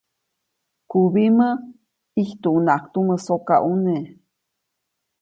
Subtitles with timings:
[0.89, 1.49] Kubimä,
[2.13, 3.95] ʼijtuʼunŋaʼajk tumä sokaʼune.